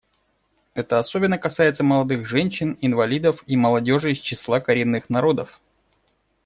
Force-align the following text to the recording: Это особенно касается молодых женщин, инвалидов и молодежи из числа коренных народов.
Это 0.73 0.97
особенно 0.97 1.37
касается 1.37 1.83
молодых 1.83 2.25
женщин, 2.25 2.75
инвалидов 2.81 3.43
и 3.45 3.55
молодежи 3.55 4.13
из 4.13 4.17
числа 4.17 4.59
коренных 4.59 5.11
народов. 5.11 5.61